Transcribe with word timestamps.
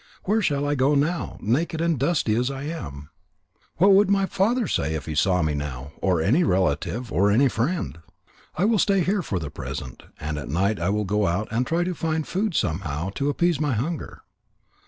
Where 0.23 0.41
shall 0.41 0.67
I 0.67 0.73
go 0.73 0.95
now, 0.95 1.37
naked 1.41 1.79
and 1.79 1.99
dusty 1.99 2.33
as 2.33 2.49
I 2.49 2.63
am? 2.63 3.11
What 3.77 3.93
would 3.93 4.09
my 4.09 4.25
father 4.25 4.65
say 4.67 4.95
if 4.95 5.05
he 5.05 5.13
saw 5.13 5.43
me 5.43 5.53
now, 5.53 5.91
or 5.97 6.19
any 6.23 6.43
relative, 6.43 7.11
or 7.13 7.29
any 7.29 7.47
friend? 7.47 7.99
I 8.55 8.65
will 8.65 8.79
stay 8.79 9.01
here 9.01 9.21
for 9.21 9.37
the 9.37 9.51
present, 9.51 10.01
and 10.19 10.39
at 10.39 10.49
night 10.49 10.79
I 10.79 10.89
will 10.89 11.05
go 11.05 11.27
out 11.27 11.47
and 11.51 11.67
try 11.67 11.83
to 11.83 11.93
find 11.93 12.25
food 12.27 12.55
somehow 12.55 13.11
to 13.11 13.29
appease 13.29 13.59
my 13.59 13.73
hunger." 13.73 14.21